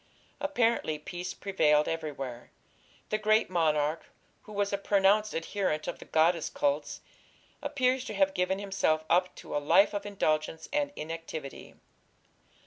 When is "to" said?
8.05-8.15, 9.35-9.55